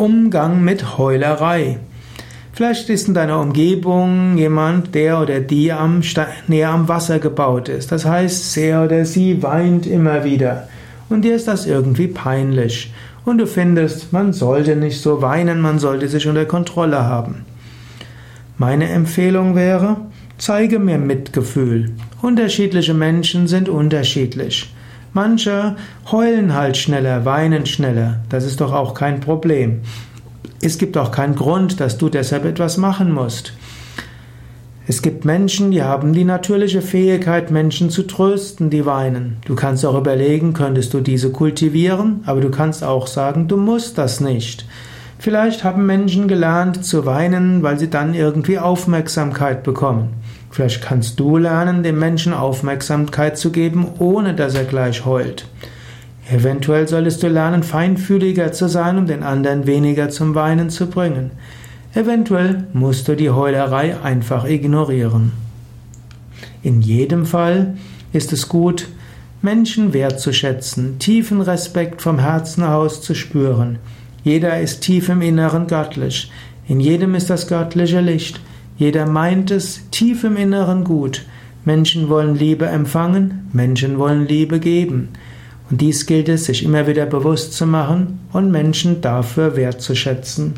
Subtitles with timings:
[0.00, 1.78] Umgang mit Heulerei.
[2.54, 6.00] Vielleicht ist in deiner Umgebung jemand, der oder die am,
[6.48, 7.92] näher am Wasser gebaut ist.
[7.92, 10.70] Das heißt, er oder sie weint immer wieder.
[11.10, 12.94] Und dir ist das irgendwie peinlich.
[13.26, 17.44] Und du findest, man sollte nicht so weinen, man sollte sich unter Kontrolle haben.
[18.56, 19.98] Meine Empfehlung wäre,
[20.38, 21.92] zeige mir Mitgefühl.
[22.22, 24.72] Unterschiedliche Menschen sind unterschiedlich.
[25.12, 25.76] Manche
[26.10, 28.20] heulen halt schneller, weinen schneller.
[28.28, 29.80] Das ist doch auch kein Problem.
[30.62, 33.54] Es gibt auch keinen Grund, dass du deshalb etwas machen musst.
[34.86, 39.36] Es gibt Menschen, die haben die natürliche Fähigkeit, Menschen zu trösten, die weinen.
[39.44, 43.98] Du kannst auch überlegen, könntest du diese kultivieren, aber du kannst auch sagen, du musst
[43.98, 44.66] das nicht.
[45.20, 50.14] Vielleicht haben Menschen gelernt zu weinen, weil sie dann irgendwie Aufmerksamkeit bekommen.
[50.50, 55.46] Vielleicht kannst du lernen, dem Menschen Aufmerksamkeit zu geben, ohne dass er gleich heult.
[56.32, 61.32] Eventuell solltest du lernen, feinfühliger zu sein, um den anderen weniger zum Weinen zu bringen.
[61.92, 65.32] Eventuell musst du die Heulerei einfach ignorieren.
[66.62, 67.76] In jedem Fall
[68.14, 68.88] ist es gut,
[69.42, 73.78] Menschen wertzuschätzen, tiefen Respekt vom Herzen aus zu spüren.
[74.22, 76.30] Jeder ist tief im Inneren göttlich.
[76.68, 78.40] In jedem ist das göttliche Licht.
[78.76, 81.24] Jeder meint es tief im Inneren gut.
[81.64, 85.08] Menschen wollen Liebe empfangen, Menschen wollen Liebe geben.
[85.70, 90.54] Und dies gilt es, sich immer wieder bewusst zu machen und Menschen dafür wertzuschätzen.